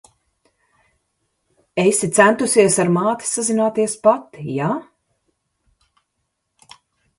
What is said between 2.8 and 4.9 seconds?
ar māti sazināties pati, jā?